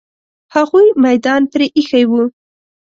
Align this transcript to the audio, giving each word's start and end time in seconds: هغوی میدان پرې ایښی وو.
هغوی 0.55 0.87
میدان 1.05 1.41
پرې 1.51 1.65
ایښی 1.77 2.03
وو. 2.09 2.23